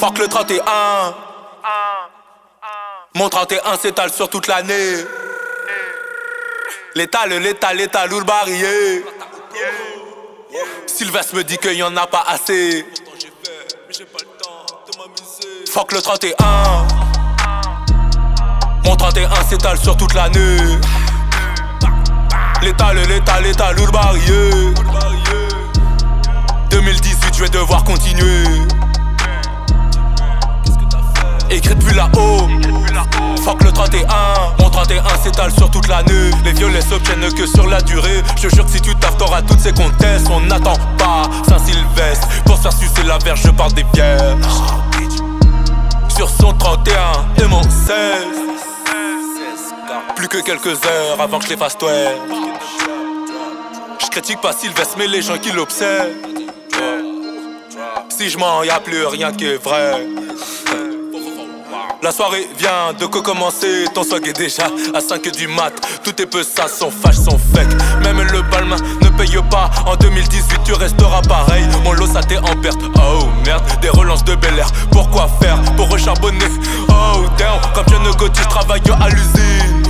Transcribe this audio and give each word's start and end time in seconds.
Fuck 0.00 0.18
le 0.18 0.28
31. 0.28 0.62
Mon 3.16 3.28
31 3.28 3.76
s'étale 3.76 4.10
sur 4.10 4.30
toute 4.30 4.46
l'année. 4.46 5.04
L'étal, 6.94 7.28
l'étal, 7.28 7.76
l'étal, 7.76 8.10
ou 8.10 8.18
le 8.18 8.24
barillet. 8.24 9.04
Sylvestre 10.86 11.34
me 11.34 11.44
dit 11.44 11.58
qu'il 11.58 11.74
y 11.74 11.82
en 11.82 11.94
a 11.98 12.06
pas 12.06 12.24
assez. 12.28 12.86
Fuck 15.70 15.92
le 15.92 16.00
31. 16.00 16.34
Mon 18.86 18.96
31 18.96 19.44
s'étale 19.50 19.78
sur 19.78 19.98
toute 19.98 20.14
l'année. 20.14 20.78
L'étal, 22.62 22.96
l'étal, 23.06 23.42
l'étal, 23.42 23.78
ou 23.78 23.84
le 23.84 23.92
barillet. 23.92 24.72
2018, 26.70 27.34
je 27.34 27.42
vais 27.42 27.50
devoir 27.50 27.84
continuer. 27.84 28.44
31 35.40 35.48
s'étale 35.48 35.52
sur 35.52 35.70
toute 35.70 35.88
l'année. 35.88 36.30
Les 36.44 36.52
violets 36.52 36.80
s'obtiennent 36.82 37.32
que 37.32 37.46
sur 37.46 37.66
la 37.66 37.80
durée. 37.80 38.22
Je 38.36 38.48
jure 38.48 38.64
que 38.64 38.70
si 38.72 38.80
tu 38.80 38.94
taffes, 38.96 39.16
t'auras 39.16 39.42
toutes 39.42 39.60
ces 39.60 39.72
comtesses. 39.72 40.24
On 40.30 40.40
n'attend 40.40 40.76
pas 40.98 41.22
Saint-Sylvestre 41.48 42.28
pour 42.44 42.56
se 42.56 42.62
faire 42.62 42.72
sucer 42.72 43.02
la 43.06 43.18
verge. 43.18 43.42
Je 43.44 43.50
parle 43.50 43.72
des 43.72 43.84
vierges. 43.94 44.36
Sur 46.14 46.28
son 46.28 46.52
31 46.52 47.42
et 47.42 47.46
mon 47.46 47.62
16. 47.62 47.90
Plus 50.16 50.28
que 50.28 50.38
quelques 50.38 50.84
heures 50.84 51.20
avant 51.20 51.38
que 51.38 51.44
je 51.44 51.50
les 51.50 51.56
fasse 51.56 51.78
toi. 51.78 51.90
Je 54.02 54.06
critique 54.08 54.40
pas 54.40 54.52
Sylvestre, 54.52 54.96
mais 54.98 55.06
les 55.06 55.22
gens 55.22 55.38
qui 55.38 55.52
l'observent. 55.52 56.08
Si 58.08 58.28
je 58.28 58.36
mens, 58.36 58.64
y 58.64 58.70
a 58.70 58.80
plus 58.80 59.06
rien 59.06 59.32
qui 59.32 59.46
est 59.46 59.62
vrai. 59.62 60.06
La 62.02 62.12
soirée 62.12 62.48
vient 62.58 62.94
de 62.98 63.04
commencer, 63.04 63.84
ton 63.94 64.02
swag 64.02 64.26
est 64.26 64.32
déjà 64.32 64.70
à 64.94 65.00
5 65.00 65.30
du 65.32 65.46
mat. 65.48 65.72
Tout 66.02 66.20
est 66.22 66.26
peu 66.26 66.42
ça, 66.42 66.66
son 66.66 66.90
fâche, 66.90 67.16
son 67.16 67.38
fake. 67.38 67.74
Même 68.02 68.22
le 68.22 68.40
balmain 68.50 68.78
ne 69.02 69.08
paye 69.10 69.36
pas. 69.50 69.70
En 69.84 69.96
2018, 69.96 70.60
tu 70.64 70.72
resteras 70.72 71.20
pareil. 71.22 71.62
Mon 71.84 71.92
lot, 71.92 72.06
ça 72.06 72.22
t'est 72.22 72.38
en 72.38 72.56
perte. 72.62 72.80
Oh 72.96 73.26
merde, 73.44 73.62
des 73.82 73.90
relances 73.90 74.24
de 74.24 74.34
Bel 74.34 74.58
Air. 74.58 74.68
Pourquoi 74.90 75.28
faire 75.42 75.60
Pour 75.76 75.90
recharbonner? 75.90 76.38
Oh 76.88 77.26
damn, 77.36 77.60
comme 77.74 77.88
jeune 77.90 78.10
Gauthier, 78.16 78.44
je 78.44 78.48
travaille 78.48 78.82
à 78.98 79.08
l'usine. 79.10 79.82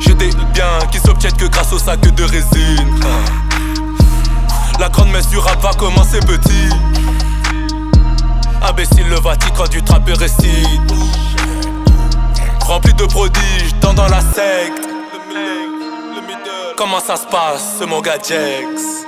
J'ai 0.00 0.14
des 0.14 0.30
biens 0.52 0.78
qui 0.92 0.98
s'obtiennent 0.98 1.36
que 1.36 1.46
grâce 1.46 1.72
au 1.72 1.78
sac 1.78 2.00
de 2.00 2.24
résine. 2.24 3.00
La 4.78 4.90
grande 4.90 5.08
rap 5.36 5.62
va 5.62 5.72
commencer 5.72 6.18
petit. 6.20 6.68
Vatican 9.54 9.68
du 9.70 9.82
trap 9.82 10.10
récite. 10.18 10.94
Rempli 12.60 12.92
de 12.94 13.04
prodiges, 13.04 13.74
dans 13.80 13.94
dans 13.94 14.08
la 14.08 14.20
secte. 14.20 14.88
Comment 16.76 17.00
ça 17.00 17.16
se 17.16 17.26
passe, 17.26 17.80
mon 17.86 18.00
gars 18.00 18.16
Jex 18.16 19.06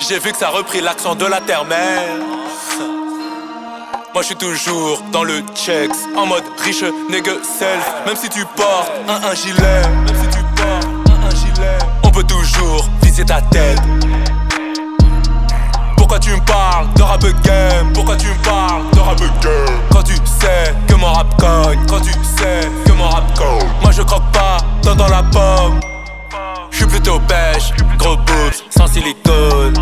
J'ai 0.00 0.18
vu 0.18 0.32
que 0.32 0.38
ça 0.38 0.48
a 0.48 0.50
repris 0.50 0.80
l'accent 0.80 1.14
de 1.14 1.24
la 1.24 1.40
terre-mère. 1.40 2.16
Moi 4.12 4.22
je 4.22 4.26
suis 4.26 4.36
toujours 4.36 5.02
dans 5.12 5.24
le 5.24 5.40
checks, 5.54 5.90
en 6.16 6.26
mode 6.26 6.44
riche 6.64 6.82
nigga 7.10 7.32
self. 7.42 7.86
Même 8.06 8.16
si 8.16 8.28
tu 8.28 8.44
portes 8.56 8.90
un, 9.08 9.28
un 9.28 9.34
gilet, 9.34 9.82
même 10.04 10.16
si 10.20 10.28
tu 10.36 10.42
portes 10.56 10.86
un, 11.10 11.26
un 11.26 11.30
gilet, 11.30 11.78
on 12.02 12.10
peut 12.10 12.24
toujours 12.24 12.88
viser 13.02 13.24
ta 13.24 13.40
tête. 13.42 13.78
Pourquoi 15.96 16.18
tu 16.18 16.30
me 16.30 16.40
parles 16.46 16.92
de 16.94 17.02
rap 17.02 17.24
game? 17.44 17.92
Pourquoi 17.92 18.16
tu 18.16 18.28
me 18.28 18.42
parles 18.42 18.84
Quand 19.90 20.02
tu 20.02 20.14
sais 20.14 20.74
que 20.86 20.94
mon 20.94 21.12
rap 21.12 21.36
cogne 21.38 21.78
Quand 21.88 22.00
tu 22.00 22.12
sais 22.12 22.68
que 22.84 22.92
mon 22.92 23.08
rap 23.08 23.36
cogne 23.36 23.68
Moi 23.82 23.90
je 23.92 24.02
croque 24.02 24.30
pas 24.32 24.58
dans, 24.82 24.94
dans 24.94 25.08
la 25.08 25.22
pomme 25.22 25.80
J'suis 26.70 26.86
plutôt 26.86 27.18
pêche 27.20 27.72
Gros 27.98 28.16
boobs 28.16 28.52
sans 28.70 28.86
silicone 28.86 29.74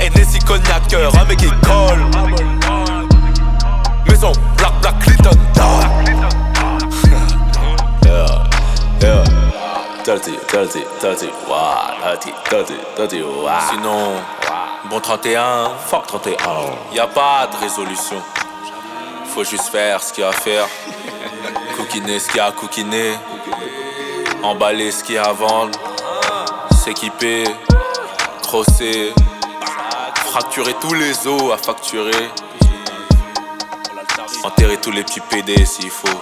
Et 0.00 0.10
Nessie 0.10 0.38
cognac 0.40 0.86
cœur 0.88 1.12
un 1.20 1.24
mec 1.24 1.38
qui 1.38 1.50
colle 1.62 2.04
Maison 4.08 4.32
Black 4.56 4.80
Black 4.80 4.98
Clinton 5.00 5.30
Yeah, 8.04 8.48
yeah. 9.02 9.24
Dirty, 10.04 10.32
dirty, 10.50 10.80
dirty, 11.00 11.28
wow, 11.48 11.94
dirty, 12.02 12.32
dirty, 12.50 12.74
dirty, 12.96 13.22
wow. 13.22 13.60
Sinon, 13.70 14.16
bon 14.88 15.00
31, 15.00 15.70
fuck 15.86 16.06
31 16.06 16.36
Y 16.92 16.98
a 16.98 17.06
pas 17.06 17.46
de 17.46 17.56
résolution. 17.56 18.22
Faut 19.26 19.44
juste 19.44 19.68
faire 19.68 20.02
ce 20.02 20.12
qu'il 20.12 20.22
y 20.22 20.26
a 20.26 20.30
à 20.30 20.32
faire. 20.32 20.66
Coquiner 21.76 22.18
ce 22.18 22.28
qu'il 22.28 22.38
y 22.38 22.40
a 22.40 22.46
à 22.46 22.52
coquiner. 22.52 23.14
Emballer 24.42 24.90
ce 24.90 25.04
qu'il 25.04 25.16
y 25.16 25.18
a 25.18 25.24
à 25.24 25.32
vendre. 25.32 25.78
S'équiper. 26.84 27.44
Crosser. 28.42 29.12
Fracturer 30.26 30.74
tous 30.80 30.94
les 30.94 31.26
os 31.26 31.52
à 31.52 31.56
facturer. 31.56 32.30
Enterrer 34.44 34.78
tous 34.78 34.90
les 34.90 35.04
petits 35.04 35.20
PD 35.20 35.64
s'il 35.64 35.90
faut. 35.90 36.08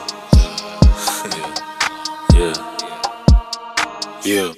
Yeah. 2.35 2.53
Yeah. 4.25 4.58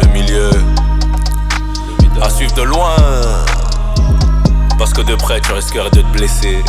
Le 0.00 0.06
milieu. 0.12 0.50
À 2.22 2.30
suivre 2.30 2.54
de 2.54 2.62
loin. 2.62 2.94
Parce 4.78 4.92
que 4.92 5.02
de 5.02 5.16
près 5.16 5.40
tu 5.40 5.52
risquerais 5.52 5.90
de 5.90 6.02
te 6.02 6.06
blesser 6.16 6.62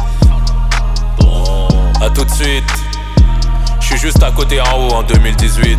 à 2.02 2.10
tout 2.10 2.26
de 2.26 2.32
suite. 2.32 2.74
Je 3.80 3.86
suis 3.86 3.98
juste 3.98 4.24
à 4.24 4.32
côté 4.32 4.60
en 4.62 4.80
haut 4.80 4.94
en 4.94 5.04
2018 5.04 5.78